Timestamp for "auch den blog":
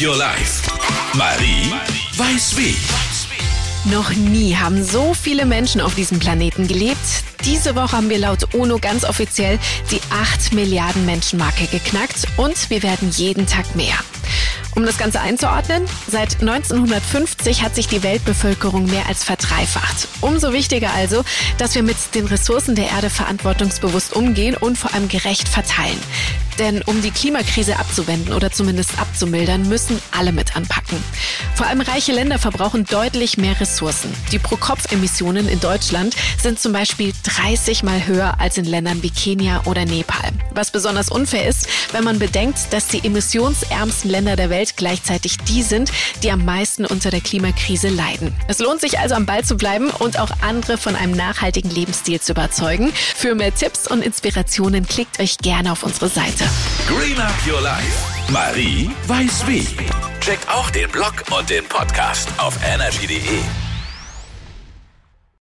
60.48-61.24